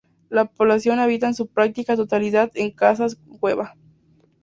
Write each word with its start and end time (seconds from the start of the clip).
La 0.29 0.45
población 0.45 0.97
habita 0.99 1.27
en 1.27 1.35
su 1.35 1.45
práctica 1.45 1.95
totalidad 1.95 2.49
en 2.55 2.71
casas-cueva. 2.71 3.75